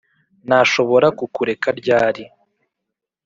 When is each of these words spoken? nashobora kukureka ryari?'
nashobora 0.47 1.07
kukureka 1.19 1.67
ryari?' 1.79 2.23